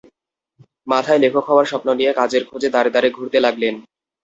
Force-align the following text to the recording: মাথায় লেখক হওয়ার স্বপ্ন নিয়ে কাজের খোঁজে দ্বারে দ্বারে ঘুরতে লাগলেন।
মাথায় 0.87 1.21
লেখক 1.23 1.45
হওয়ার 1.47 1.69
স্বপ্ন 1.71 1.87
নিয়ে 1.99 2.11
কাজের 2.19 2.43
খোঁজে 2.49 2.69
দ্বারে 2.71 2.89
দ্বারে 2.93 3.09
ঘুরতে 3.11 3.37
লাগলেন। 3.45 3.75